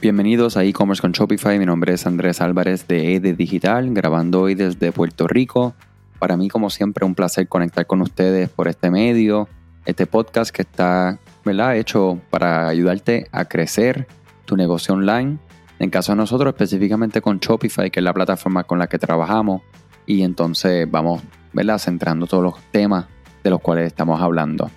[0.00, 1.58] Bienvenidos a e-commerce con Shopify.
[1.58, 5.74] Mi nombre es Andrés Álvarez de EDE Digital, grabando hoy desde Puerto Rico.
[6.18, 9.46] Para mí, como siempre, un placer conectar con ustedes por este medio,
[9.84, 11.76] este podcast que está ¿verdad?
[11.76, 14.08] hecho para ayudarte a crecer
[14.46, 15.36] tu negocio online.
[15.78, 19.60] En caso de nosotros, específicamente con Shopify, que es la plataforma con la que trabajamos.
[20.06, 21.22] Y entonces vamos
[21.52, 21.76] ¿verdad?
[21.76, 23.04] centrando todos los temas
[23.44, 24.70] de los cuales estamos hablando.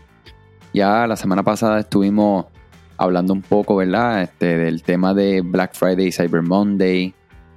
[0.73, 2.47] Ya la semana pasada estuvimos
[3.03, 4.23] hablando un poco, ¿verdad?
[4.23, 7.13] Este, del tema de Black Friday Cyber Monday.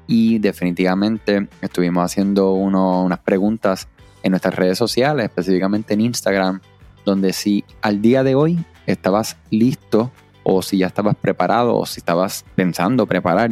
[0.07, 3.89] Y definitivamente estuvimos haciendo unas preguntas
[4.23, 6.61] en nuestras redes sociales, específicamente en Instagram,
[7.05, 11.99] donde si al día de hoy estabas listo o si ya estabas preparado o si
[11.99, 13.51] estabas pensando preparar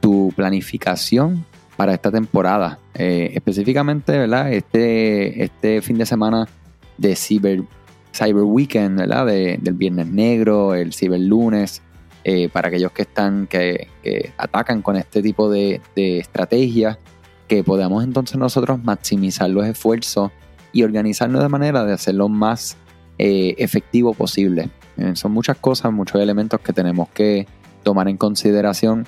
[0.00, 1.44] tu planificación
[1.76, 2.78] para esta temporada.
[2.94, 4.52] Eh, específicamente, ¿verdad?
[4.52, 6.46] Este, este fin de semana
[6.98, 7.62] de Cyber
[8.16, 9.26] Cyber Weekend, ¿verdad?
[9.26, 11.82] del Viernes Negro, el Cyber Lunes,
[12.24, 13.88] eh, para aquellos que están, que,
[14.36, 16.98] atacan con este tipo de, estrategias,
[17.46, 20.32] que podamos entonces nosotros maximizar los esfuerzos
[20.72, 22.76] y organizarnos de manera de hacerlo más
[23.18, 24.70] eh, efectivo posible.
[24.96, 27.46] Eh, son muchas cosas, muchos elementos que tenemos que
[27.82, 29.06] tomar en consideración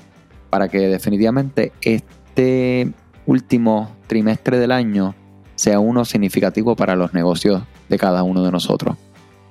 [0.51, 2.93] para que definitivamente este
[3.27, 5.15] último trimestre del año
[5.57, 8.97] sea uno significativo para los negocios de cada uno de nosotros.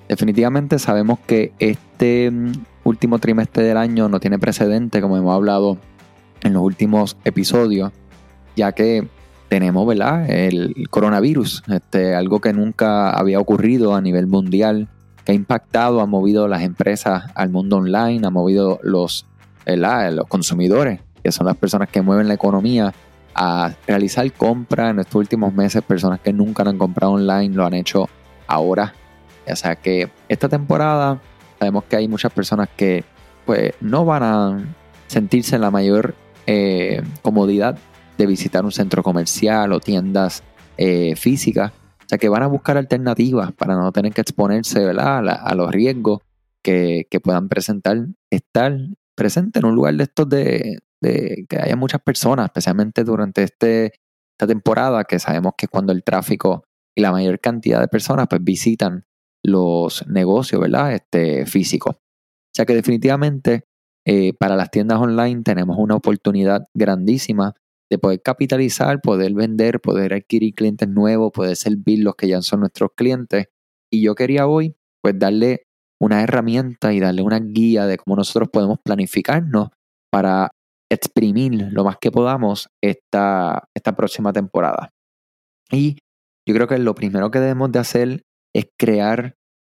[0.07, 2.51] Definitivamente sabemos que este mm,
[2.83, 5.77] último trimestre del año no tiene precedente, como hemos hablado
[6.41, 7.91] en los últimos episodios,
[8.55, 9.07] ya que
[9.49, 10.29] tenemos ¿verdad?
[10.29, 14.87] el coronavirus, este, algo que nunca había ocurrido a nivel mundial,
[15.25, 19.25] que ha impactado, ha movido las empresas al mundo online, ha movido los,
[19.65, 22.93] los consumidores, que son las personas que mueven la economía,
[23.35, 27.75] a realizar compras en estos últimos meses, personas que nunca han comprado online lo han
[27.75, 28.09] hecho
[28.47, 28.93] ahora.
[29.49, 31.21] O sea que esta temporada
[31.59, 33.03] sabemos que hay muchas personas que
[33.45, 34.75] pues no van a
[35.07, 36.15] sentirse en la mayor
[36.45, 37.77] eh, comodidad
[38.17, 40.43] de visitar un centro comercial o tiendas
[40.77, 41.71] eh, físicas.
[41.71, 46.21] O sea que van a buscar alternativas para no tener que exponerse A, los riesgos
[46.63, 48.77] que, puedan presentar estar
[49.15, 53.93] presente en un lugar de estos de, que haya muchas personas, especialmente durante este,
[54.33, 56.63] esta temporada, que sabemos que es cuando el tráfico
[56.97, 59.05] y la mayor cantidad de personas pues visitan
[59.45, 60.93] los negocios, ¿verdad?
[60.93, 61.95] Este, físicos.
[61.95, 63.65] O sea que definitivamente
[64.03, 67.53] eh, para las tiendas online tenemos una oportunidad grandísima
[67.89, 72.61] de poder capitalizar, poder vender, poder adquirir clientes nuevos, poder servir los que ya son
[72.61, 73.45] nuestros clientes.
[73.91, 75.67] Y yo quería hoy pues darle
[76.01, 79.69] una herramienta y darle una guía de cómo nosotros podemos planificarnos
[80.11, 80.49] para
[80.91, 84.89] exprimir lo más que podamos esta, esta próxima temporada.
[85.71, 85.97] Y
[86.47, 88.23] yo creo que lo primero que debemos de hacer
[88.55, 89.35] es crear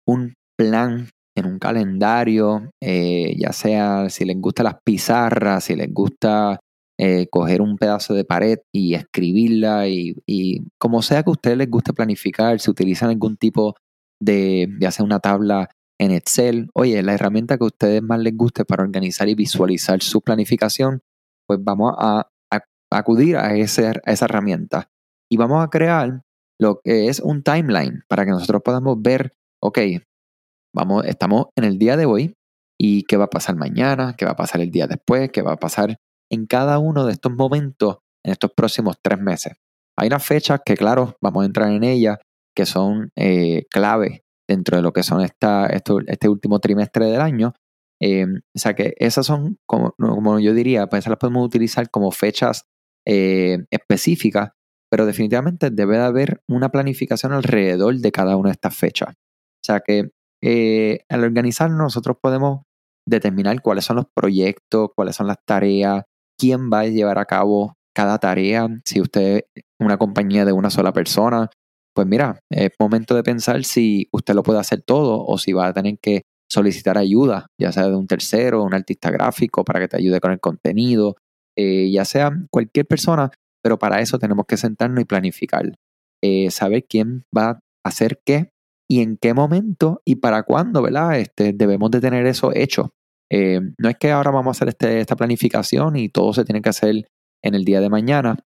[0.07, 5.93] un plan en un calendario, eh, ya sea si les gusta las pizarras, si les
[5.93, 6.61] gusta
[6.99, 10.15] eh, coger un pedazo de pared y escribirla y,
[10.79, 13.75] como sea que a ustedes les guste planificar, si utilizan algún tipo
[14.21, 18.37] de, ya sea una tabla en Excel, oye, la herramienta que a ustedes más les
[18.37, 21.01] guste para organizar y visualizar su planificación,
[21.47, 22.29] pues vamos a,
[22.91, 24.91] acudir a, a esa herramienta.
[25.31, 26.23] Y vamos a crear
[26.61, 29.33] lo que es un timeline para que nosotros podamos ver,
[29.63, 29.79] ok,
[30.75, 32.35] vamos, estamos en el día de hoy
[32.81, 35.53] y qué va a pasar mañana, qué va a pasar el día después, qué va
[35.53, 35.99] a pasar
[36.31, 39.55] en cada uno de estos momentos en estos próximos tres meses.
[39.97, 42.19] Hay unas fechas que, claro, vamos a entrar en ellas,
[42.55, 47.55] que son eh, clave dentro de lo que son esta, este último trimestre del año.
[48.01, 51.91] Eh, o sea que esas son, como, como, yo diría, pues esas las podemos utilizar
[51.91, 52.65] como fechas
[53.07, 54.51] eh, específicas
[54.91, 59.11] pero definitivamente debe de haber una planificación alrededor de cada una de estas fechas.
[59.11, 60.11] O sea que
[60.43, 62.63] eh, al organizarnos nosotros podemos
[63.07, 66.05] determinar cuáles son los proyectos, cuáles son las tareas,
[66.39, 68.69] quién va a llevar a cabo cada tarea.
[68.85, 71.51] Si usted es una compañía de una sola persona,
[71.95, 75.67] pues mira, es momento de pensar si usted lo puede hacer todo o si va
[75.67, 79.89] a tener que solicitar ayuda, ya sea de un tercero, un artista gráfico para que
[79.89, 81.17] te ayude con el contenido,
[81.57, 83.31] eh, ya sea cualquier persona
[83.63, 85.73] pero para eso tenemos que sentarnos y planificar.
[86.23, 88.51] Eh, saber quién va a hacer qué
[88.91, 91.19] y en qué momento y para cuándo, ¿verdad?
[91.19, 92.95] Este, debemos de tener eso hecho.
[93.31, 96.63] Eh, no es que ahora vamos a hacer este, esta planificación y todo se tiene
[96.63, 97.09] que hacer
[97.43, 98.39] en el día de mañana,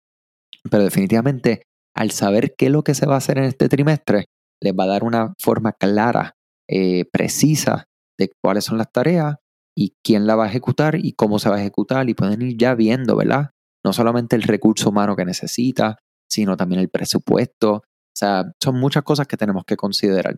[0.69, 1.63] pero definitivamente
[1.95, 4.25] al saber qué es lo que se va a hacer en este trimestre,
[4.61, 6.35] les va a dar una forma clara,
[6.67, 7.85] eh, precisa
[8.17, 9.35] de cuáles son las tareas
[9.75, 12.57] y quién la va a ejecutar y cómo se va a ejecutar y pueden ir
[12.57, 13.50] ya viendo, ¿verdad?
[13.83, 15.97] No solamente el recurso humano que necesita,
[16.29, 17.73] sino también el presupuesto.
[17.73, 20.37] O sea, son muchas cosas que tenemos que considerar.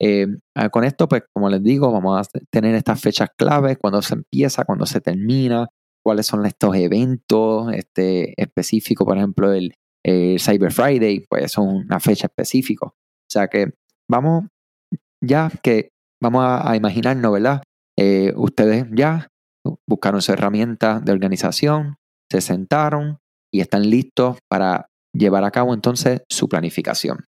[0.00, 0.26] Eh,
[0.70, 4.64] con esto, pues como les digo, vamos a tener estas fechas claves, cuando se empieza,
[4.64, 5.68] cuando se termina,
[6.04, 9.74] cuáles son estos eventos este, específicos, por ejemplo, el,
[10.38, 12.86] Cyber Friday, pues es una fecha específica.
[12.88, 13.72] O sea que
[14.06, 14.44] vamos
[15.22, 17.62] ya que vamos a, imaginarnos, ¿verdad?
[17.98, 19.28] Eh, ustedes ya
[19.88, 21.96] buscaron su herramienta de organización,
[22.34, 23.18] se sentaron
[23.52, 27.24] y están listos para llevar a cabo entonces su planificación.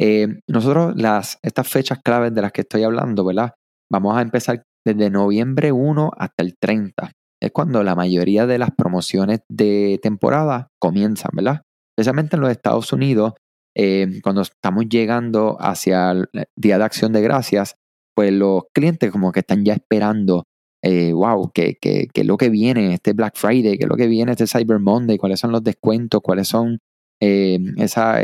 [0.00, 3.52] Eh, nosotros las, estas fechas claves de las que estoy hablando, ¿verdad?
[3.90, 7.12] Vamos a empezar desde noviembre 1 hasta el 30
[7.42, 11.62] es cuando la mayoría de las promociones de temporada comienzan, ¿verdad?
[11.90, 13.32] Especialmente en los Estados Unidos,
[13.76, 17.74] eh, cuando estamos llegando hacia el Día de Acción de Gracias,
[18.14, 20.44] pues los clientes como que están ya esperando,
[20.82, 23.78] eh, wow, ¿qué, es lo que viene este Black Friday?
[23.78, 25.16] ¿Qué es lo que viene este Cyber Monday?
[25.16, 26.20] ¿Cuáles son los descuentos?
[26.22, 26.78] ¿Cuáles son
[27.20, 28.18] eh, esa,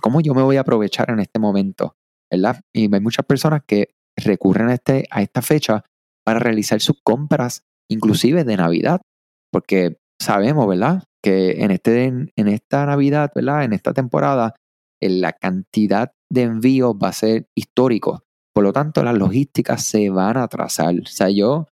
[0.00, 1.96] cómo yo me voy a aprovechar en este momento?
[2.30, 2.60] ¿Verdad?
[2.72, 5.84] Y hay muchas personas que recurren a, este, a esta fecha
[6.24, 9.00] para realizar sus compras inclusive de Navidad,
[9.50, 11.02] porque sabemos, ¿verdad?
[11.22, 13.64] Que en, este, en esta Navidad, ¿verdad?
[13.64, 14.54] En esta temporada,
[15.00, 18.22] la cantidad de envíos va a ser histórico.
[18.54, 20.94] Por lo tanto, las logísticas se van a atrasar.
[21.00, 21.66] O sea, yo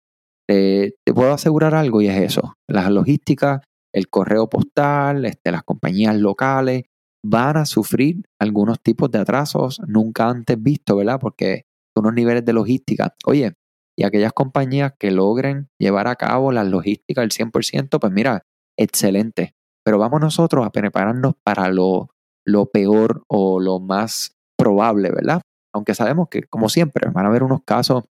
[0.48, 2.54] te puedo asegurar algo y es eso.
[2.68, 3.60] Las logísticas,
[3.92, 6.84] el correo postal, este, las compañías locales
[7.24, 11.18] van a sufrir algunos tipos de atrasos nunca antes vistos, ¿verdad?
[11.20, 11.64] Porque
[11.96, 13.14] unos niveles de logística.
[13.26, 13.54] Oye,
[13.96, 18.42] y aquellas compañías que logren llevar a cabo la logística al 100%, pues mira,
[18.78, 19.54] excelente.
[19.84, 22.10] Pero vamos nosotros a prepararnos para lo,
[22.46, 25.42] lo peor o lo más probable, ¿verdad?
[25.74, 28.04] Aunque sabemos que, como siempre, van a haber unos casos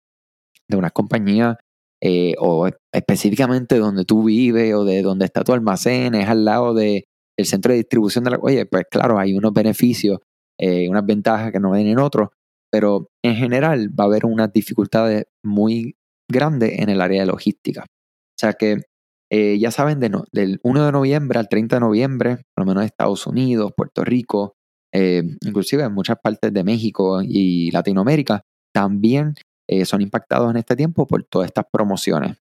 [0.67, 1.59] de una compañía
[2.07, 6.75] eh, o específicamente donde tú vives o de donde está tu almacén, es al lado
[6.75, 7.03] del
[7.39, 8.37] centro de distribución de la...
[8.37, 10.19] Oye, pues claro, hay unos beneficios,
[10.59, 12.29] eh, unas ventajas que no ven en otros,
[12.71, 15.95] pero en general va a haber unas dificultades muy
[16.31, 17.81] grandes en el área de logística.
[17.81, 18.81] O sea que
[19.31, 22.85] eh, ya saben, del 1 de noviembre al 30 de noviembre, por lo menos en
[22.85, 24.53] Estados Unidos, Puerto Rico,
[24.93, 29.33] inclusive en muchas partes de México y Latinoamérica, también
[29.67, 32.37] eh, son impactados en este tiempo por todas estas promociones.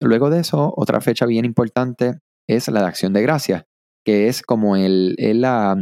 [0.00, 2.18] luego de eso, otra fecha bien importante
[2.48, 3.64] es la de Acción de Gracias,
[4.04, 5.76] que es como el, la,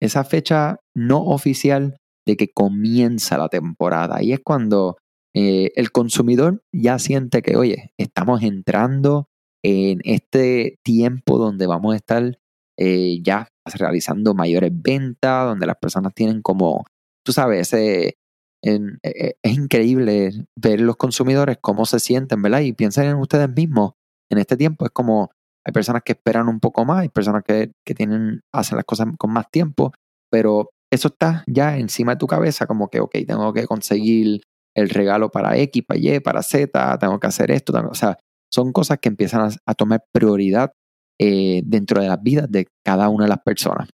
[0.00, 4.22] esa fecha no oficial de que comienza la temporada.
[4.22, 4.96] Y es cuando
[5.34, 9.28] eh, el consumidor ya siente que, oye, estamos entrando
[9.62, 12.38] en este tiempo donde vamos a estar
[12.78, 16.84] eh, ya realizando mayores ventas, donde las personas tienen como,
[17.24, 18.16] tú sabes, e,
[18.62, 22.60] e, es increíble ver los consumidores cómo se sienten, ¿verdad?
[22.60, 23.92] Y piensen en ustedes mismos.
[24.30, 25.30] En este tiempo es como
[25.64, 29.08] hay personas que esperan un poco más, hay personas que, que tienen, hacen las cosas
[29.18, 29.92] con más tiempo,
[30.30, 34.40] pero eso está ya encima de tu cabeza, como que, ok, tengo que conseguir
[34.74, 37.72] el regalo para X, para Y, para Z, tengo que hacer esto.
[37.88, 38.18] o sea,
[38.52, 40.72] son cosas que empiezan a, tomar prioridad
[41.20, 43.88] eh, dentro de las vidas de cada una de las personas.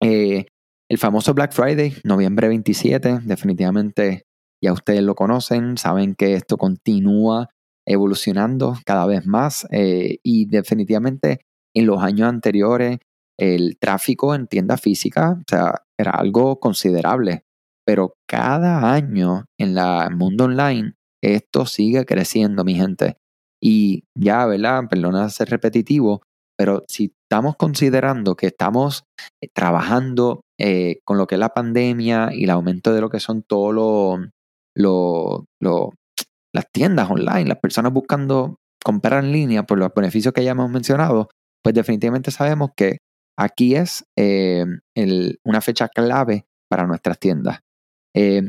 [0.00, 0.46] Eh,
[0.94, 4.26] el famoso Black Friday, noviembre 27, definitivamente
[4.62, 7.48] ya ustedes lo conocen, saben que esto continúa
[7.84, 11.40] evolucionando cada vez más eh, y definitivamente
[11.74, 12.98] en los años anteriores
[13.36, 17.44] el tráfico en tienda física, o sea, era algo considerable.
[17.84, 23.16] Pero cada año en el mundo online, esto sigue creciendo, mi gente.
[23.60, 24.84] Y ya, ¿verdad?
[24.88, 26.22] Perdona ser repetitivo,
[26.56, 29.04] pero si estamos considerando que estamos
[29.40, 33.20] eh, trabajando eh, con lo que es la pandemia y el aumento de lo que
[33.20, 33.74] son todos
[34.76, 35.40] los
[36.52, 40.70] las tiendas online, las personas buscando comprar en línea por los beneficios que ya hemos
[40.70, 41.28] mencionado,
[41.62, 42.98] pues definitivamente sabemos que
[43.36, 44.64] Aquí es eh,
[45.44, 47.60] una fecha clave para nuestras tiendas.
[48.14, 48.42] Eh,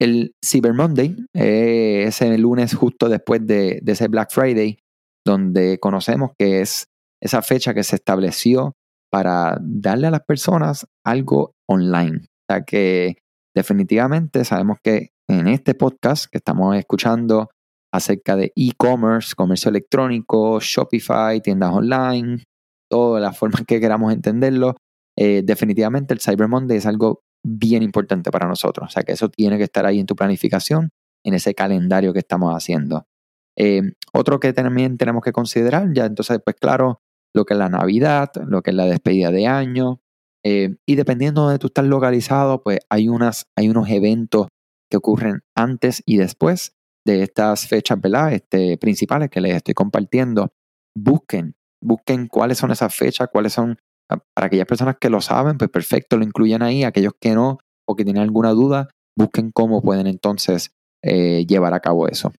[0.00, 4.78] el Cyber Monday eh, es el lunes justo después de, ese Black Friday,
[5.24, 6.86] donde conocemos que es
[7.24, 8.76] esa fecha que se estableció
[9.10, 12.18] para darle a las personas algo online.
[12.18, 13.16] O sea que
[13.56, 17.48] definitivamente sabemos que en este podcast que estamos escuchando
[17.92, 22.42] acerca de e-commerce, comercio electrónico, Shopify, tiendas online,
[22.90, 24.74] todas las formas que queramos entenderlo,
[25.16, 28.88] eh, definitivamente el Cyber Monday es algo bien importante para nosotros.
[28.88, 30.90] O sea que eso tiene que estar ahí en tu planificación,
[31.24, 33.06] en ese calendario que estamos haciendo.
[33.56, 37.00] Eh, otro que también tenemos que considerar, ya entonces, pues claro,
[37.34, 40.00] lo que es la Navidad, lo que es la despedida de año.
[40.44, 44.48] Eh, y dependiendo de donde tú estás localizado, pues hay, unas, hay unos eventos
[44.90, 46.76] que ocurren antes y después
[47.06, 48.32] de estas fechas ¿verdad?
[48.32, 50.52] Este, principales que les estoy compartiendo.
[50.96, 53.78] Busquen busquen cuáles son esas fechas, cuáles son,
[54.10, 57.58] ah, para aquellas personas que lo saben, pues perfecto, lo incluyen ahí, aquellos que no
[57.86, 62.32] o que tienen alguna duda, busquen cómo pueden entonces eh, llevar a cabo eso.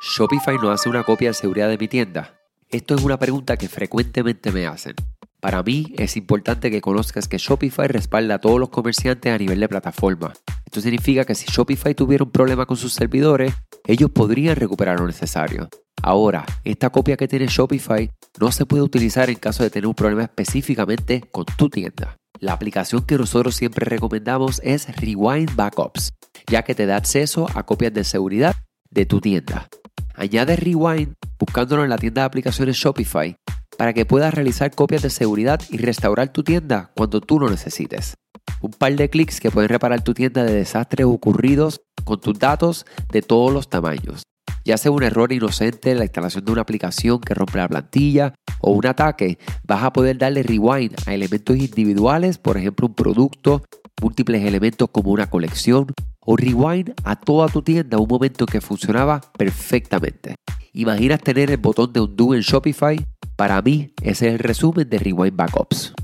[0.00, 2.40] ¿Shopify no hace una copia de seguridad de mi tienda?
[2.70, 4.94] Esto es una pregunta que frecuentemente me hacen.
[5.40, 9.60] Para mí es importante que conozcas que Shopify respalda a todos los comerciantes a nivel
[9.60, 10.32] de plataforma.
[10.64, 13.54] Esto significa que si Shopify tuviera un problema con sus servidores,
[13.86, 15.68] ellos podrían recuperar lo necesario.
[16.02, 19.94] Ahora, esta copia que tiene Shopify no se puede utilizar en caso de tener un
[19.94, 22.16] problema específicamente con tu tienda.
[22.40, 26.14] La aplicación que nosotros siempre recomendamos es Rewind Backups,
[26.50, 28.56] ya que te da acceso a copias de seguridad
[28.90, 29.68] de tu tienda.
[30.14, 33.36] Añade Rewind buscándolo en la tienda de aplicaciones Shopify
[33.76, 38.14] para que puedas realizar copias de seguridad y restaurar tu tienda cuando tú lo necesites.
[38.60, 42.86] Un par de clics que pueden reparar tu tienda de desastres ocurridos con tus datos
[43.12, 44.22] de todos los tamaños.
[44.64, 48.34] Ya sea un error inocente en la instalación de una aplicación que rompe la plantilla
[48.60, 53.62] o un ataque, vas a poder darle rewind a elementos individuales, por ejemplo un producto,
[54.00, 55.92] múltiples elementos como una colección,
[56.26, 60.34] o rewind a toda tu tienda un momento que funcionaba perfectamente.
[60.72, 63.02] ¿Imaginas tener el botón de undo en Shopify?
[63.36, 65.94] Para mí, ese es el resumen de Rewind Backups.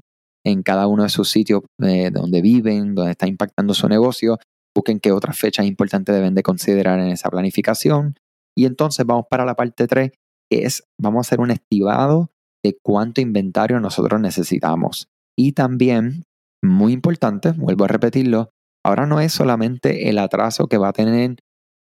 [0.47, 4.39] en cada uno de sus sitios eh, donde viven, donde está impactando su negocio.
[4.75, 8.15] Busquen qué otras fechas importantes deben de considerar en esa planificación.
[8.57, 10.11] Y entonces vamos para la parte 3,
[10.51, 12.31] que es, vamos a hacer un estimado
[12.63, 15.09] de cuánto inventario nosotros necesitamos.
[15.37, 16.25] Y también,
[16.63, 18.51] muy importante, vuelvo a repetirlo,
[18.85, 21.37] ahora no es solamente el atraso que va a tener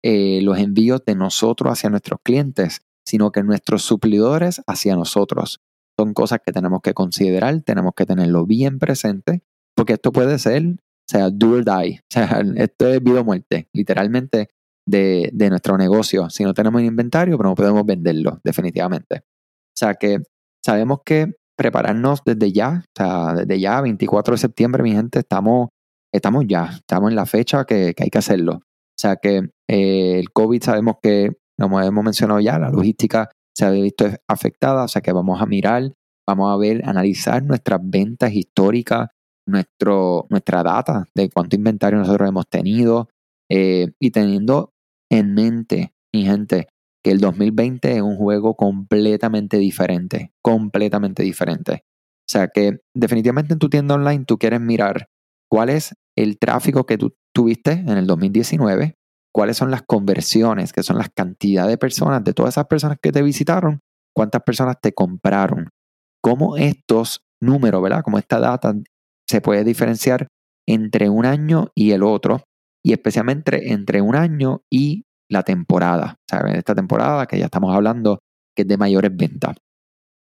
[0.03, 5.61] eh, los envíos de nosotros hacia nuestros clientes, sino que nuestros suplidores hacia nosotros.
[5.97, 9.41] Son cosas que tenemos que considerar, tenemos que tenerlo bien presente,
[9.75, 13.23] porque esto puede ser, o sea, do or die, o sea, esto es vida o
[13.23, 14.49] muerte, literalmente,
[14.87, 16.29] de, de nuestro negocio.
[16.29, 19.19] Si no tenemos inventario, pero no podemos venderlo, definitivamente.
[19.19, 20.21] O sea que
[20.65, 25.69] sabemos que prepararnos desde ya, o sea, desde ya, 24 de septiembre, mi gente, estamos,
[26.11, 28.55] estamos ya, estamos en la fecha que, hay que hacerlo.
[28.55, 33.65] O sea que eh, el COVID sabemos que, como hemos mencionado ya, la logística se
[33.65, 35.93] ha visto afectada, o sea que vamos a mirar,
[36.27, 39.09] vamos a ver, analizar nuestras ventas históricas,
[39.47, 43.07] nuestro, nuestra data de cuánto inventario nosotros hemos tenido
[43.49, 44.71] eh, y teniendo
[45.11, 46.67] en mente, mi gente,
[47.05, 51.83] que el 2020 es un juego completamente diferente, completamente diferente.
[52.27, 55.05] O sea que definitivamente en tu tienda online tú quieres mirar
[55.47, 58.95] cuál es el tráfico que tú tuviste en el 2019,
[59.31, 63.11] cuáles son las conversiones, que son las cantidades de personas, de todas esas personas que
[63.11, 63.81] te visitaron,
[64.15, 65.69] cuántas personas te compraron,
[66.23, 68.01] cómo estos números, ¿verdad?
[68.01, 68.73] Como esta data
[69.29, 70.25] se puede diferenciar
[70.67, 72.45] entre un año y el otro,
[72.83, 76.55] y especialmente entre un año y la temporada, ¿sabes?
[76.55, 78.19] Esta temporada que ya estamos hablando
[78.55, 79.57] que es de mayores ventas.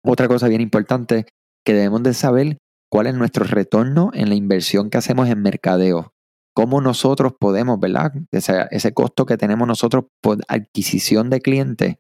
[0.03, 1.25] Otra cosa bien importante
[1.65, 2.57] que debemos de saber
[2.91, 6.13] cuál es nuestro retorno en la inversión que hacemos en mercadeo
[6.59, 8.11] cómo nosotros podemos, ¿verdad?
[8.31, 11.95] Ese, ese costo que tenemos nosotros por adquisición de clientes,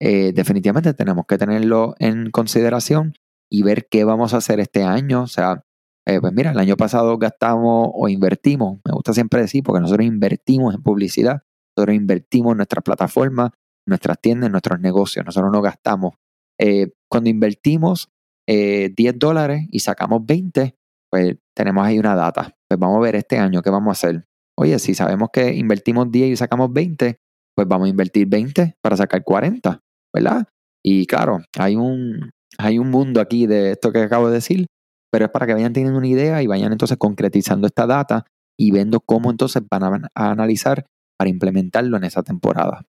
[0.00, 3.12] eh, definitivamente tenemos que tenerlo en consideración
[3.50, 5.24] y ver qué vamos a hacer este año.
[5.24, 5.62] O sea,
[6.06, 10.06] eh, pues mira, el año pasado gastamos o invertimos, me gusta siempre decir, porque nosotros
[10.06, 11.42] invertimos en publicidad,
[11.78, 13.50] nosotros invertimos en nuestras plataformas,
[13.86, 16.14] nuestras tiendas, nuestros negocios, nosotros no gastamos.
[16.58, 18.10] Eh, cuando invertimos
[18.46, 20.74] 10 dólares y sacamos 20,
[21.10, 22.56] pues tenemos ahí una data.
[22.66, 24.24] Pues vamos a ver este año qué vamos a hacer.
[24.56, 27.20] Oye, si sabemos que invertimos 10 y sacamos 20,
[27.54, 29.80] pues vamos a invertir 20 para sacar 40,
[30.14, 30.48] ¿verdad?
[30.82, 34.66] Y claro, hay un, hay un mundo aquí de esto que acabo de decir,
[35.12, 38.24] pero es para que vayan teniendo una idea y vayan entonces concretizando esta data
[38.58, 40.86] y viendo cómo entonces van a, analizar
[41.18, 42.86] para implementarlo en esa temporada.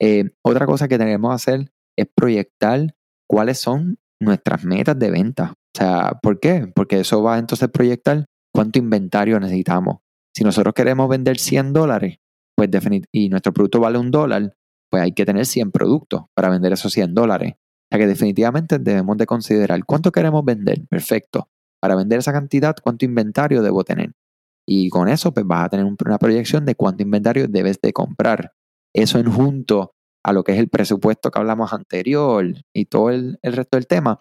[0.00, 2.94] Eh, otra cosa que tenemos que hacer es proyectar
[3.28, 5.52] cuáles son nuestras metas de venta.
[5.52, 6.70] O sea, ¿por qué?
[6.74, 9.98] Porque eso va entonces proyectar cuánto inventario necesitamos.
[10.34, 12.18] Si nosotros queremos vender 100 dólares
[12.56, 12.70] pues
[13.12, 14.56] y nuestro producto vale un dólar,
[14.90, 17.52] pues hay que tener 100 productos para vender esos 100 dólares.
[17.54, 20.86] O sea que definitivamente debemos de considerar cuánto queremos vender.
[20.88, 21.50] Perfecto.
[21.80, 24.12] Para vender esa cantidad, cuánto inventario debo tener.
[24.68, 28.52] Y con eso, pues vas a tener una proyección de cuánto inventario debes de comprar.
[28.94, 29.92] Eso en junto
[30.24, 32.44] a lo que es el presupuesto que hablamos anterior
[32.74, 34.20] y todo el, resto del tema,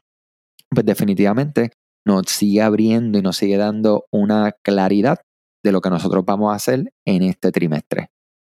[0.69, 1.71] pues definitivamente
[2.05, 5.17] nos sigue abriendo y nos sigue dando una claridad
[5.63, 8.09] de lo que nosotros vamos a hacer en este trimestre.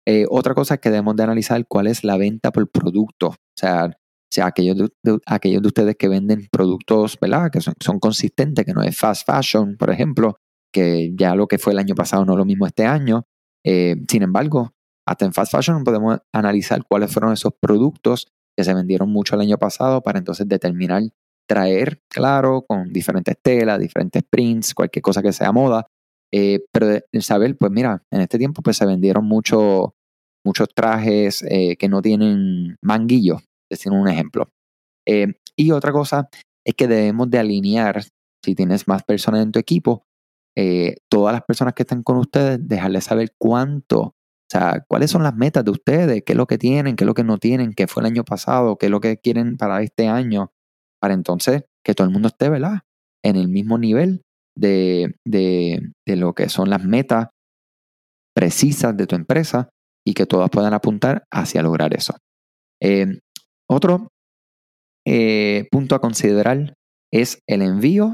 [0.06, 3.28] Eh, otra cosa es que debemos de analizar cuál es la venta por producto.
[3.30, 3.90] O sea,
[4.30, 7.50] sea aquellos de, aquellos de ustedes que venden productos, ¿verdad?
[7.50, 10.36] Que son, consistentes, que no es fast fashion, por ejemplo,
[10.72, 13.24] que ya lo que fue el año pasado no es lo mismo este año.
[13.64, 14.72] Eh, sin embargo,
[15.06, 19.42] hasta en fast fashion podemos analizar cuáles fueron esos productos que se vendieron mucho el
[19.42, 21.02] año pasado para entonces determinar,
[21.48, 25.86] traer, claro, con diferentes telas, diferentes prints, cualquier cosa que sea moda.
[26.32, 29.94] Eh, pero saber, pues mira, en este tiempo pues se vendieron mucho,
[30.44, 34.48] muchos trajes eh, que no tienen manguillo, decir un ejemplo.
[35.06, 36.28] Eh, y otra cosa
[36.64, 38.04] es que debemos de alinear,
[38.44, 40.04] si tienes más personas en tu equipo,
[40.62, 44.14] eh, todas las personas que están con ustedes, dejarles saber cuánto, o
[44.46, 47.14] sea, cuáles son las metas de ustedes, qué es lo que tienen, qué es lo
[47.14, 50.06] que no tienen, qué fue el año pasado, qué es lo que quieren para este
[50.06, 50.52] año,
[51.00, 52.80] para entonces que todo el mundo esté, ¿verdad?
[53.24, 54.20] En el mismo nivel
[54.54, 57.28] de, de, de lo que son las metas
[58.36, 59.70] precisas de tu empresa
[60.06, 62.18] y que todas puedan apuntar hacia lograr eso.
[62.82, 63.18] Eh,
[63.66, 64.08] otro
[65.06, 66.74] eh, punto a considerar
[67.10, 68.12] es el envío,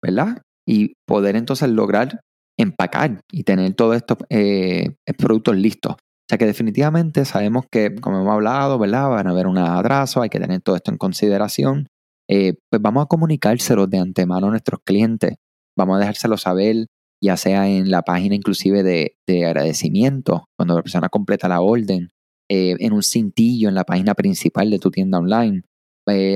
[0.00, 0.42] ¿verdad?
[0.68, 2.20] Y poder entonces lograr
[2.58, 5.92] empacar y tener todos estos eh, productos listos.
[5.92, 9.08] O sea que definitivamente sabemos que, como hemos hablado, ¿verdad?
[9.08, 11.86] Van a haber un atraso, hay que tener todo esto en consideración.
[12.28, 15.36] Eh, pues vamos a comunicárselo de antemano a nuestros clientes.
[15.74, 16.88] Vamos a dejárselo saber,
[17.22, 22.10] ya sea en la página inclusive de, de agradecimiento, cuando la persona completa la orden,
[22.50, 25.62] eh, en un cintillo en la página principal de tu tienda online.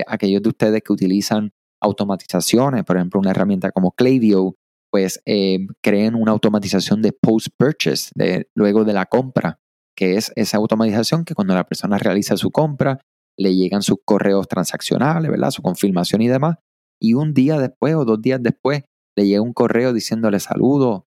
[0.07, 1.51] Aquellos de ustedes que utilizan
[1.83, 4.55] automatizaciones, por ejemplo, una herramienta como Klaviyo,
[4.91, 9.59] pues eh, creen una automatización de post-purchase, de, luego de la compra,
[9.97, 13.01] que es esa automatización que cuando la persona realiza su compra,
[13.39, 15.51] le llegan sus correos transaccionales, ¿verdad?
[15.51, 16.57] Su confirmación y demás.
[17.01, 18.83] Y un día después o dos días después
[19.17, 21.07] le llega un correo diciéndole saludo,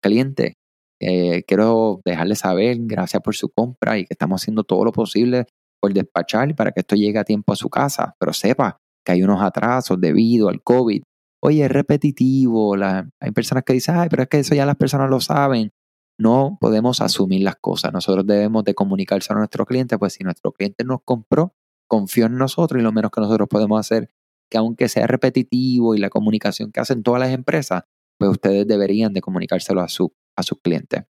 [0.00, 0.54] cliente,
[1.00, 5.46] eh, quiero dejarle saber, gracias por su compra y que estamos haciendo todo lo posible
[5.80, 9.22] por despachar para que esto llegue a tiempo a su casa, pero sepa que hay
[9.22, 11.02] unos atrasos debido al COVID.
[11.42, 15.10] Oye, es repetitivo, hay personas que dicen, ay, pero es que eso ya las personas
[15.10, 15.72] lo saben.
[16.18, 17.92] No podemos asumir las cosas.
[17.92, 21.54] Nosotros debemos de comunicarse a nuestro cliente, pues si nuestro cliente nos compró,
[21.86, 24.10] confió en nosotros y lo menos que nosotros podemos hacer,
[24.50, 27.82] que aunque sea repetitivo y la comunicación que hacen todas las empresas,
[28.18, 31.04] pues ustedes deberían de comunicárselo a su a sus clientes.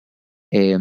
[0.51, 0.77] Eh,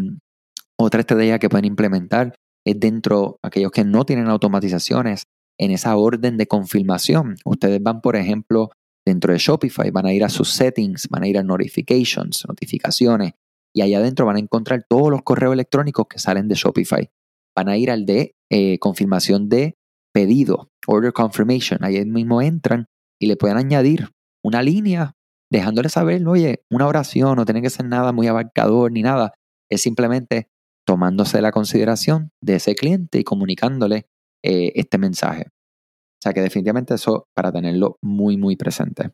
[0.78, 5.24] otra estrategia que pueden implementar es dentro, aquellos que no tienen automatizaciones,
[5.58, 7.36] en esa orden de confirmación.
[7.44, 8.70] Ustedes van, por ejemplo,
[9.04, 13.32] dentro de Shopify, van a ir a sus settings, van a ir a notifications, notificaciones,
[13.74, 17.10] y allá adentro van a encontrar todos los correos electrónicos que salen de Shopify.
[17.56, 19.76] Van a ir al de eh, confirmación de
[20.12, 21.82] pedido, order confirmation.
[21.82, 22.86] Ahí mismo entran
[23.18, 24.10] y le pueden añadir
[24.42, 25.14] una línea
[25.50, 29.34] dejándole saber, oye, una oración no tiene que ser nada muy abarcador ni nada,
[29.70, 30.48] es simplemente
[30.86, 34.06] tomándose la consideración de ese cliente y comunicándole
[34.42, 35.46] eh, este mensaje.
[35.48, 39.10] O sea que definitivamente eso para tenerlo muy, muy presente.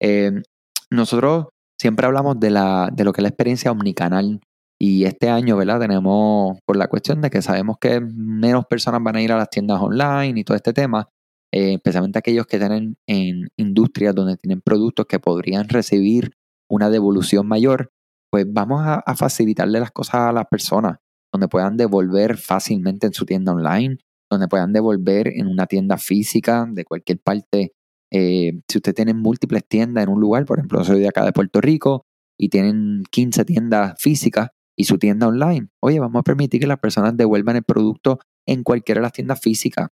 [0.00, 0.42] Em,
[0.90, 4.40] nosotros siempre hablamos de, la, de lo que es la experiencia omnicanal
[4.78, 5.80] y este año, ¿verdad?
[5.80, 9.50] Tenemos, por la cuestión de que sabemos que menos personas van a ir a las
[9.50, 11.08] tiendas online y todo este tema,
[11.52, 16.32] eh, especialmente aquellos que tienen en industrias donde tienen productos que podrían recibir
[16.70, 17.90] una devolución mayor,
[18.30, 20.98] pues vamos a, facilitarle las cosas a las personas,
[21.32, 23.98] donde puedan devolver fácilmente en su tienda online,
[24.30, 27.72] donde puedan devolver en una tienda física de cualquier parte.
[28.12, 31.32] Eh, si usted tiene múltiples tiendas en un lugar, por ejemplo, soy de acá de
[31.32, 32.06] Puerto Rico
[32.38, 36.78] y tienen 15 tiendas físicas y su tienda online, oye, vamos a permitir que las
[36.78, 39.88] personas devuelvan el producto en cualquiera de las tiendas físicas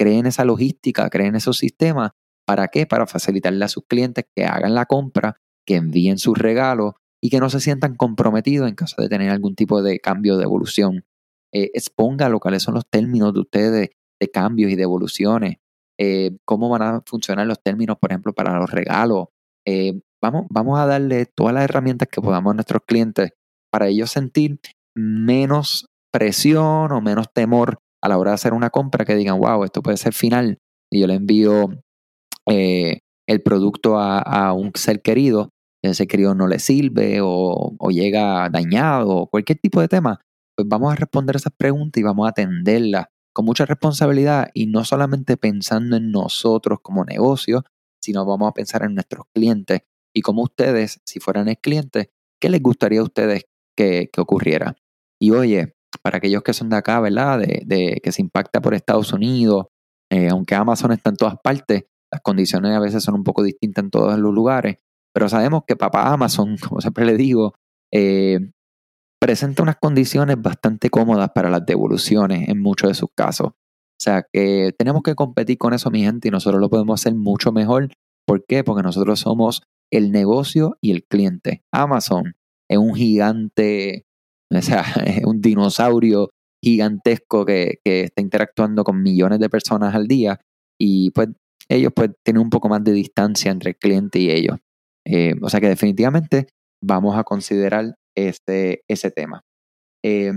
[0.00, 2.12] creen esa logística, creen esos sistemas.
[2.46, 2.86] ¿Para qué?
[2.86, 7.38] Para facilitarle a sus clientes que hagan la compra, que envíen sus regalos y que
[7.38, 11.04] no se sientan comprometidos en caso de tener algún tipo de cambio de evolución.
[11.52, 15.56] Eh, expóngalo cuáles son los términos de ustedes de cambios y de evoluciones.
[15.98, 19.26] Eh, cómo van a funcionar los términos, por ejemplo, para los regalos.
[19.66, 23.30] Eh, vamos, vamos a darle todas las herramientas que podamos a nuestros clientes
[23.70, 24.60] para ellos sentir
[24.94, 29.64] menos presión o menos temor a la hora de hacer una compra que digan, wow,
[29.64, 30.58] esto puede ser final
[30.90, 31.68] y yo le envío
[32.46, 35.50] eh, el producto a, un ser querido,
[35.82, 40.20] ese querido no le sirve o, llega dañado o cualquier tipo de tema,
[40.60, 44.84] pues vamos a responder esas preguntas y vamos a atenderlas con mucha responsabilidad y no
[44.84, 47.64] solamente pensando en nosotros como negocio,
[48.02, 49.82] sino vamos a pensar en nuestros clientes
[50.14, 53.44] y como ustedes, si fueran el cliente, ¿qué les gustaría a ustedes
[53.76, 54.76] que, ocurriera?
[55.20, 57.38] Y oye, para aquellos que son de acá, ¿verdad?
[57.38, 59.66] De, que se impacta por Estados Unidos,
[60.10, 63.84] eh, aunque Amazon está en todas partes, Las condiciones a veces son un poco distintas
[63.84, 64.78] en todos los lugares,
[65.14, 67.54] pero sabemos que papá Amazon, como siempre le digo,
[67.92, 68.40] eh,
[69.20, 73.48] presenta unas condiciones bastante cómodas para las devoluciones en muchos de sus casos.
[73.48, 77.14] O sea que tenemos que competir con eso, mi gente, y nosotros lo podemos hacer
[77.14, 77.90] mucho mejor.
[78.26, 78.64] ¿Por qué?
[78.64, 81.62] Porque nosotros somos el negocio y el cliente.
[81.70, 82.34] Amazon
[82.68, 84.06] es un gigante,
[84.54, 86.30] o sea, es un dinosaurio
[86.64, 90.40] gigantesco que, está interactuando con millones de personas al día
[90.78, 91.28] y pues
[91.68, 94.58] ellos pues tienen un poco más de distancia entre el cliente y ellos.
[95.06, 96.48] Eh, o sea que definitivamente
[96.82, 99.42] vamos a considerar este, ese tema.
[100.04, 100.32] Eh,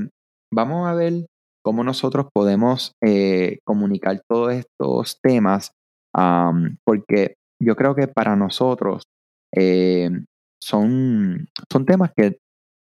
[0.52, 1.26] vamos a ver
[1.64, 5.72] cómo nosotros podemos eh, comunicar todos estos temas,
[6.86, 9.04] porque yo creo que para nosotros
[10.62, 12.38] son, son temas que,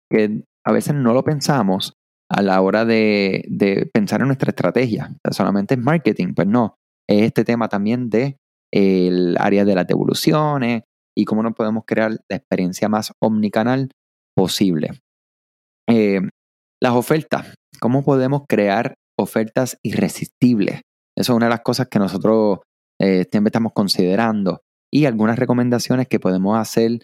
[0.10, 1.94] que a veces no lo pensamos
[2.32, 5.14] a la hora de, pensar en nuestra estrategia.
[5.32, 6.78] solamente es marketing, pues no.
[7.08, 8.38] Es este tema también de
[8.74, 13.90] el área de las devoluciones y cómo nos podemos crear la experiencia más omnicanal
[14.42, 14.90] posible.
[15.88, 16.20] Eh,
[16.82, 17.54] las ofertas.
[17.80, 20.82] ¿Cómo podemos crear ofertas irresistibles?
[21.16, 22.62] Eso es una de las cosas que nosotros
[23.00, 24.62] eh, siempre estamos considerando.
[24.92, 27.04] Y algunas recomendaciones que podemos hacer.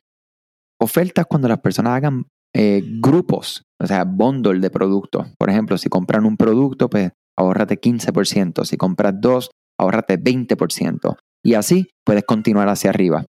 [0.82, 5.28] Ofertas cuando las personas hagan eh, grupos, o sea, bundle de productos.
[5.38, 8.66] Por ejemplo, si compran un producto, pues ahórrate 15%.
[8.66, 11.18] Si compras dos, ahórrate 20%.
[11.46, 13.26] Y así puedes continuar hacia arriba.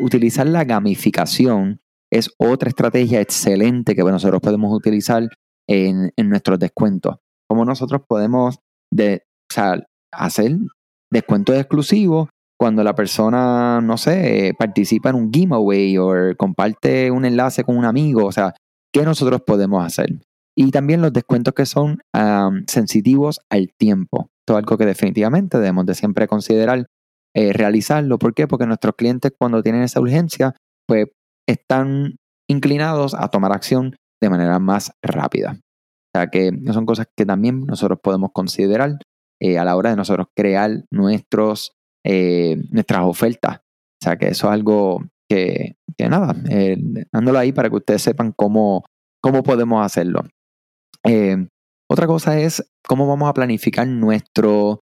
[0.00, 1.82] Utilizar la gamificación
[2.12, 5.28] es otra estrategia excelente que nosotros podemos utilizar
[5.66, 7.16] en, nuestros descuentos.
[7.48, 8.58] Como nosotros podemos
[8.92, 9.22] de,
[10.12, 10.58] hacer
[11.10, 17.64] descuentos exclusivos cuando la persona, no sé, participa en un giveaway o comparte un enlace
[17.64, 18.52] con un amigo, o sea,
[18.92, 20.10] ¿qué nosotros podemos hacer?
[20.54, 22.02] Y también los descuentos que son
[22.66, 24.28] sensitivos al tiempo.
[24.42, 26.86] Esto es algo que definitivamente debemos de siempre considerar
[27.34, 28.18] eh, realizarlo.
[28.18, 28.46] ¿Por qué?
[28.46, 30.54] Porque nuestros clientes cuando tienen esa urgencia,
[30.86, 31.06] pues
[31.52, 32.16] están
[32.48, 35.56] inclinados a tomar acción de manera más rápida.
[36.14, 38.98] O sea que son cosas que también nosotros podemos considerar
[39.40, 41.72] eh, a la hora de nosotros crear nuestros
[42.04, 43.58] eh, nuestras ofertas.
[43.58, 46.76] O sea que eso es algo que, nada, eh,
[47.12, 48.84] dándolo ahí para que ustedes sepan cómo,
[49.22, 50.24] cómo podemos hacerlo.
[51.04, 51.46] Eh,
[51.88, 54.80] otra cosa es cómo vamos a planificar nuestro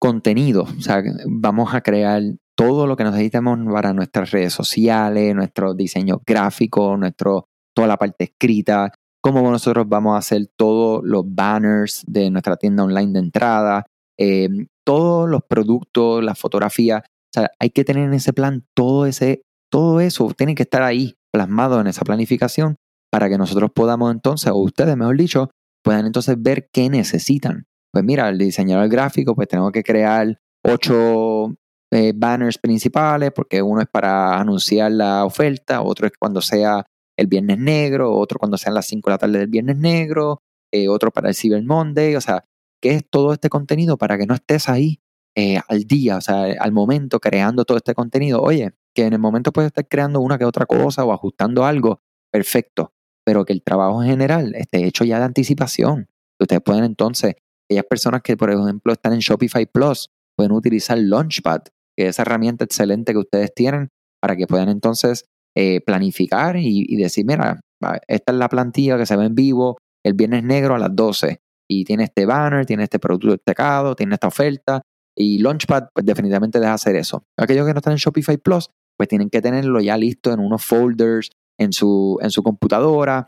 [0.00, 0.62] contenido.
[0.62, 2.22] O sea, vamos a crear
[2.58, 8.24] todo lo que necesitamos para nuestras redes sociales, nuestro diseño gráfico, nuestro, toda la parte
[8.24, 8.92] escrita,
[9.22, 13.86] cómo nosotros vamos a hacer todos los banners de nuestra tienda online de entrada,
[14.18, 14.48] eh,
[14.84, 19.42] todos los productos, la fotografía, o sea, hay que tener en ese plan todo ese,
[19.70, 22.74] todo eso tiene que estar ahí plasmado en esa planificación
[23.12, 25.50] para que nosotros podamos entonces, o ustedes mejor dicho,
[25.84, 27.66] puedan entonces ver qué necesitan.
[27.92, 31.54] Pues mira, el diseñador gráfico, pues tenemos que crear ocho
[31.90, 36.84] eh, banners principales, porque uno es para anunciar la oferta, otro es cuando sea
[37.16, 40.88] el viernes negro, otro cuando sean las 5 de la tarde del viernes negro, eh,
[40.88, 42.44] otro para el Cyber Monday, o sea,
[42.80, 45.00] qué es todo este contenido para que no estés ahí
[45.34, 48.42] eh, al día, o sea, al momento creando todo este contenido.
[48.42, 52.02] Oye, que en el momento puedes estar creando una que otra cosa o ajustando algo,
[52.30, 52.92] perfecto,
[53.24, 56.08] pero que el trabajo en general esté hecho ya de anticipación.
[56.40, 57.34] Ustedes pueden entonces,
[57.66, 61.70] aquellas personas que por ejemplo están en Shopify Plus, pueden utilizar Launchpad, que
[62.06, 63.88] esa herramienta excelente que ustedes tienen
[64.20, 65.24] para que puedan entonces
[65.56, 67.60] eh, planificar y, decir, mira,
[68.06, 71.40] esta es la plantilla que se ve en vivo el viernes negro a las 12
[71.68, 74.82] y tiene este banner, tiene este producto destacado, tiene esta oferta
[75.16, 77.24] y Launchpad pues definitivamente deja hacer eso.
[77.36, 80.64] Aquellos que no están en Shopify Plus pues tienen que tenerlo ya listo en unos
[80.64, 83.26] folders en su, en su computadora.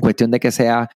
[0.00, 0.88] Cuestión de que sea,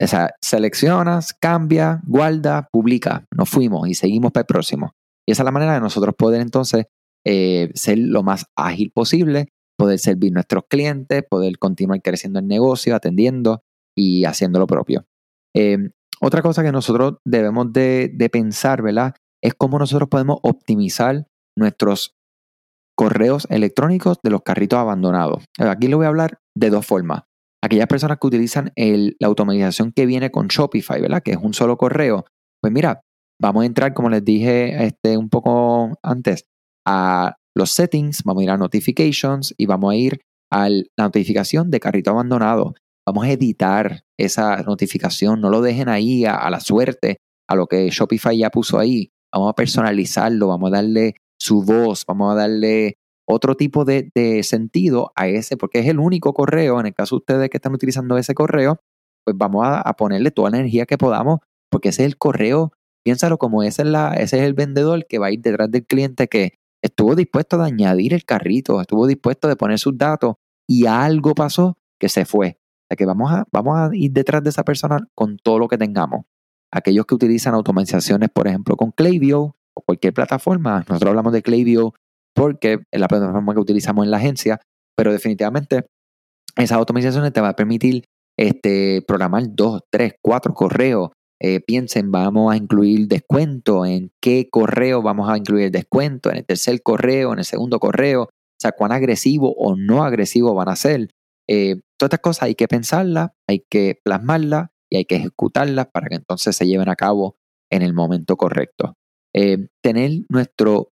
[0.00, 3.24] o sea, seleccionas, cambia, guarda, publica.
[3.36, 4.92] Nos fuimos y seguimos para el próximo.
[5.28, 6.86] Y esa es la manera de nosotros poder entonces
[7.26, 12.96] eh, ser lo más ágil posible, poder servir nuestros clientes, poder continuar creciendo el negocio,
[12.96, 13.62] atendiendo
[13.94, 15.04] y haciendo lo propio.
[15.54, 15.90] Eh,
[16.22, 19.16] otra cosa que nosotros debemos de, pensar, ¿verdad?
[19.42, 21.26] Es cómo nosotros podemos optimizar
[21.58, 22.16] nuestros
[22.96, 25.44] correos electrónicos de los carritos abandonados.
[25.58, 27.24] Aquí le voy a hablar de dos formas.
[27.62, 31.22] Aquellas personas que utilizan la automatización que viene con Shopify, ¿verdad?
[31.22, 32.24] Que es un solo correo.
[32.62, 33.02] Pues mira,
[33.40, 36.44] vamos a entrar, como les dije este, un poco antes,
[36.86, 40.20] a los settings, vamos a ir a notifications y vamos a ir
[40.50, 42.74] a la notificación de carrito abandonado.
[43.06, 47.88] Vamos a editar esa notificación, no lo dejen ahí a, la suerte, a lo que
[47.90, 49.10] Shopify ya puso ahí.
[49.32, 52.96] Vamos a personalizarlo, vamos a darle su voz, vamos a darle
[53.26, 54.10] otro tipo de,
[54.42, 57.74] sentido a ese, porque es el único correo, en el caso de ustedes que están
[57.74, 58.80] utilizando ese correo,
[59.24, 62.72] pues vamos a, ponerle toda la energía que podamos, porque ese es el correo,
[63.08, 65.86] piénsalo como ese es, la, ese es el vendedor que va a ir detrás del
[65.86, 70.34] cliente que estuvo dispuesto de añadir el carrito, estuvo dispuesto de poner sus datos
[70.68, 72.58] y algo pasó que se fue.
[72.58, 75.68] O sea que vamos a, vamos a ir detrás de esa persona con todo lo
[75.68, 76.26] que tengamos.
[76.70, 81.94] Aquellos que utilizan automatizaciones, por ejemplo, con Klaviyo o cualquier plataforma, nosotros hablamos de Klaviyo
[82.34, 84.60] porque es la plataforma que utilizamos en la agencia,
[84.94, 85.86] pero definitivamente
[86.56, 88.04] esas automatizaciones te va a permitir
[88.38, 91.08] este, programar dos, tres, cuatro correos.
[91.40, 96.44] Eh, piensen, vamos a incluir descuento, en qué correo vamos a incluir descuento, en el
[96.44, 100.76] tercer correo, en el segundo correo, o sea, cuán agresivo o no agresivo van a
[100.76, 101.10] ser.
[101.48, 106.08] Eh, todas estas cosas hay que pensarlas, hay que plasmarlas y hay que ejecutarlas para
[106.08, 107.36] que entonces se lleven a cabo
[107.70, 108.96] en el momento correcto.
[109.34, 110.90] Eh, tener nuestro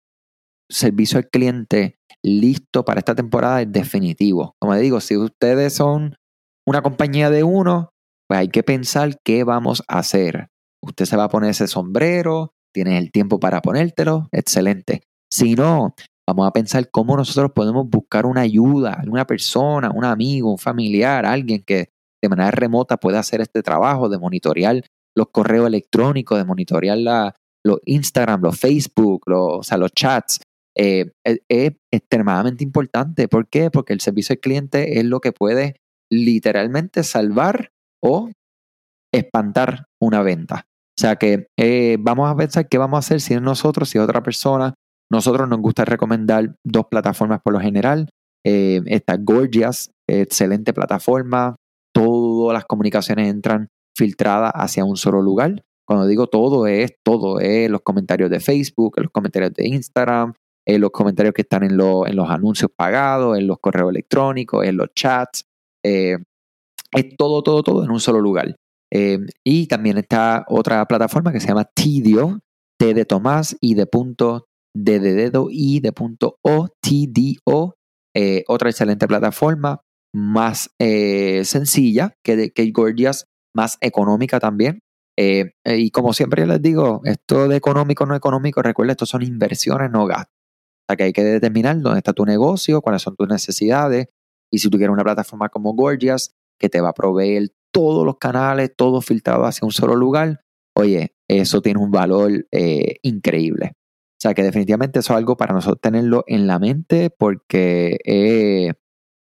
[0.70, 4.56] servicio al cliente listo para esta temporada es definitivo.
[4.60, 6.16] Como digo, si ustedes son
[6.66, 7.92] una compañía de uno,
[8.30, 10.50] pues hay que pensar qué vamos a hacer.
[10.84, 15.02] Usted se va a poner ese sombrero, tiene el tiempo para ponértelo, excelente.
[15.32, 15.96] Si no,
[16.28, 21.26] vamos a pensar cómo nosotros podemos buscar una ayuda, una persona, un amigo, un familiar,
[21.26, 21.90] alguien que
[22.22, 24.84] de manera remota pueda hacer este trabajo de monitorear
[25.16, 27.34] los correos electrónicos, de monitorear
[27.66, 30.40] los Instagram, los Facebook, los, o sea, los chats,
[30.78, 33.28] eh, es, extremadamente importante.
[33.28, 33.72] ¿Por qué?
[33.72, 35.78] Porque el servicio al cliente es lo que puede
[36.12, 37.72] literalmente salvar
[38.04, 38.30] o
[39.14, 40.66] espantar una venta.
[40.68, 43.98] O sea que eh, vamos a pensar qué vamos a hacer si es nosotros, si
[43.98, 44.74] es otra persona.
[45.12, 48.10] Nosotros nos gusta recomendar dos plataformas por lo general.
[48.46, 51.56] Eh, está Gorgias, excelente plataforma.
[51.94, 55.64] Todas las comunicaciones entran filtradas hacia un solo lugar.
[55.88, 60.34] Cuando digo todo es todo, es los comentarios de Facebook, los comentarios de Instagram,
[60.68, 64.78] en los comentarios que están en, en, los anuncios pagados, en los correos electrónicos, en
[64.78, 65.46] los chats.
[65.84, 66.18] Eh,
[66.92, 68.56] es todo, todo, todo en un solo lugar.
[68.92, 72.40] Eh, y también está otra plataforma que se llama Tidio,
[72.80, 77.76] T de Tomás y de punto D de dedo y de punto O, TDO.
[78.16, 79.82] Eh, otra excelente plataforma,
[80.14, 83.26] más sencilla que, que Gorgias,
[83.56, 84.80] más económica también.
[85.18, 90.06] y como siempre les digo, esto de económico no económico, recuerda, esto son inversiones, no
[90.08, 90.40] gastos
[90.96, 94.08] que hay que determinar dónde está tu negocio, cuáles son tus necesidades.
[94.52, 98.18] Y si tú quieres una plataforma como Gorgias, que te va a proveer todos los
[98.18, 100.42] canales, todo filtrado hacia un solo lugar,
[100.76, 103.74] oye, eso tiene un valor eh, increíble.
[103.76, 108.74] O sea que definitivamente eso es algo para nosotros tenerlo en la mente porque eh,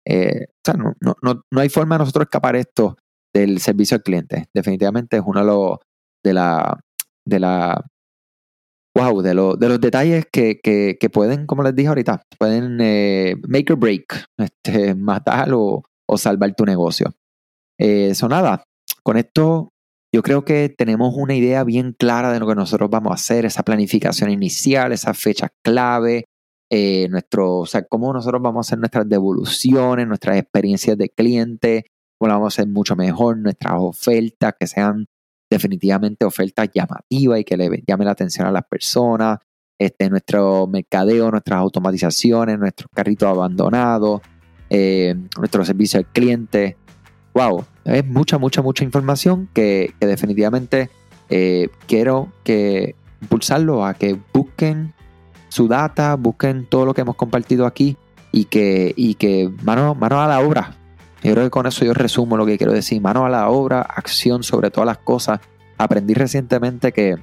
[0.07, 0.47] eh,
[0.79, 2.97] no, hay forma de nosotros escapar esto
[3.35, 4.47] del servicio al cliente.
[4.55, 5.79] Definitivamente es uno de los
[6.23, 6.81] de la,
[7.27, 7.85] de la
[8.97, 12.77] wow, de, de los detalles que, que, pueden, como les dije ahorita, pueden
[13.49, 17.13] make or break, este, matar o, o, salvar tu negocio.
[17.79, 18.65] Eh, nada,
[19.03, 19.71] con esto
[20.13, 23.45] yo creo que tenemos una idea bien clara de lo que nosotros vamos a hacer,
[23.45, 26.27] esa planificación inicial, esa fecha clave,
[26.71, 31.87] eh, nuestro, o sea, cómo nosotros vamos a hacer nuestras devoluciones, nuestras experiencias de cliente,
[32.17, 35.07] cómo vamos a hacer mucho mejor, nuestras ofertas que sean
[35.51, 39.39] definitivamente ofertas llamativas y que le llame la atención a las personas,
[39.79, 44.21] este, nuestro mercadeo, nuestras automatizaciones, nuestros carritos abandonados,
[44.71, 46.77] eh, nuestro servicio al cliente.
[47.35, 50.89] Wow, es mucha, mucha, mucha información que, definitivamente
[51.29, 54.95] eh, quiero que impulsarlo a que busquen
[55.49, 57.97] su data, busquen todo lo que hemos compartido aquí
[58.33, 60.77] y que, y que mano, mano a la obra,
[61.25, 63.01] yo creo que con eso yo resumo lo que quiero decir.
[63.01, 65.41] Mano a la obra, acción sobre todas las cosas.
[65.79, 67.17] Aprendí recientemente que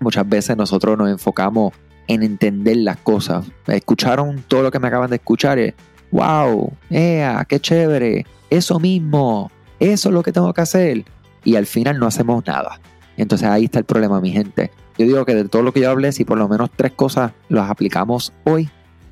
[0.00, 1.72] muchas veces nosotros nos enfocamos
[2.08, 3.46] en entender las cosas.
[3.66, 5.72] Escucharon todo lo que me acaban de escuchar y,
[6.10, 7.46] wow, ¡Ea!
[7.48, 11.04] qué chévere, eso mismo, eso es lo que tengo que hacer.
[11.44, 12.80] Y al final no hacemos nada.
[13.16, 14.70] Entonces ahí está el problema, mi gente.
[14.98, 17.32] Yo digo que de todo lo que yo hablé, si por lo menos tres cosas
[17.48, 18.68] las aplicamos hoy,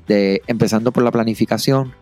[0.07, 1.93] de, empezando por la planificación,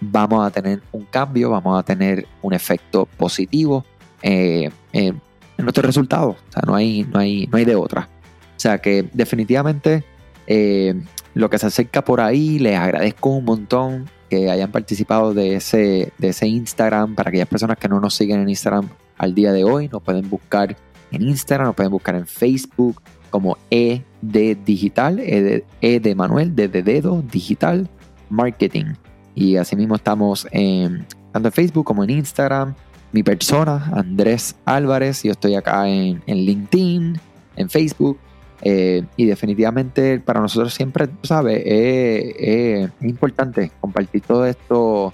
[0.00, 3.84] vamos a tener un cambio, vamos a tener un efecto positivo
[4.22, 5.20] eh, en
[5.56, 6.36] nuestros resultados.
[6.36, 8.08] O sea, no hay, no hay, no hay de otra.
[8.56, 10.04] O sea que definitivamente
[10.48, 11.00] eh,
[11.34, 16.12] lo que se acerca por ahí, les agradezco un montón que hayan participado de ese,
[16.18, 17.14] de ese Instagram.
[17.14, 20.28] Para aquellas personas que no nos siguen en Instagram al día de hoy, nos pueden
[20.28, 20.76] buscar
[21.10, 26.14] en Instagram, nos pueden buscar en Facebook como E de Digital, E de, e de
[26.14, 27.88] Manuel, D de Dedo, Digital
[28.30, 28.94] Marketing.
[29.34, 32.74] Y asimismo estamos en, tanto en Facebook como en Instagram.
[33.12, 35.22] Mi persona, Andrés Álvarez.
[35.22, 37.18] Yo estoy acá en, LinkedIn,
[37.56, 38.18] en Facebook.
[38.62, 45.12] Eh, y definitivamente para nosotros siempre, es importante compartir todo esto,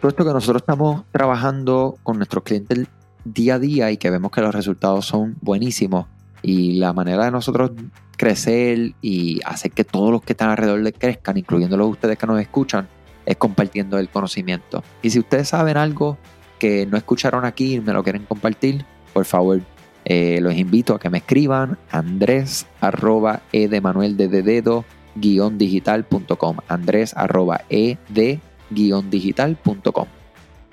[0.00, 2.86] todo esto que nosotros estamos trabajando con nuestros clientes
[3.24, 6.06] día a día y que vemos que los resultados son buenísimos.
[6.42, 7.72] Y la manera de nosotros
[8.16, 12.26] crecer y hacer que todos los que están alrededor de crezcan, incluyendo los ustedes que
[12.26, 12.86] nos escuchan,
[13.24, 14.84] es compartiendo el conocimiento.
[15.02, 16.18] Y si ustedes saben algo
[16.58, 19.62] que no escucharon aquí y me lo quieren compartir, por favor,
[20.04, 25.58] eh, los invito a que me escriban andrés arroba e de manuel de dedo guion
[25.58, 28.40] digital.com andrés arroba e de
[28.70, 30.06] guion digital.com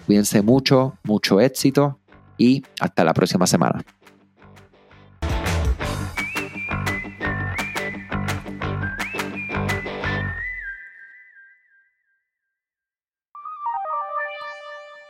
[0.05, 1.99] Cuídense mucho, mucho éxito
[2.37, 3.83] y hasta la próxima semana.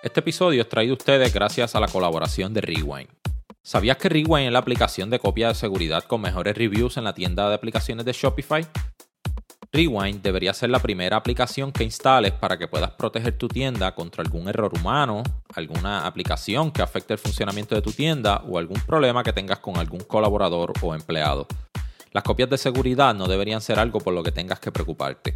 [0.03, 3.30] Este episodio es traído a ustedes gracias a la colaboración de Rewind.
[3.63, 7.13] ¿Sabías que Rewind es la aplicación de copia de seguridad con mejores reviews en la
[7.13, 8.65] tienda de aplicaciones de Shopify?
[9.71, 14.23] Rewind debería ser la primera aplicación que instales para que puedas proteger tu tienda contra
[14.23, 15.21] algún error humano,
[15.53, 19.77] alguna aplicación que afecte el funcionamiento de tu tienda o algún problema que tengas con
[19.77, 21.45] algún colaborador o empleado.
[22.13, 25.35] Las copias de seguridad no deberían ser algo por lo que tengas que preocuparte.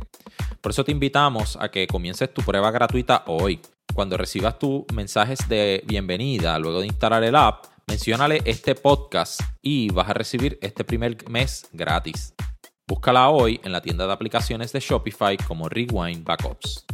[0.62, 3.62] Por eso te invitamos a que comiences tu prueba gratuita hoy.
[3.94, 9.90] Cuando recibas tus mensajes de bienvenida luego de instalar el app, menciónale este podcast y
[9.90, 12.34] vas a recibir este primer mes gratis.
[12.88, 16.85] Búscala hoy en la tienda de aplicaciones de Shopify como Rewind Backups.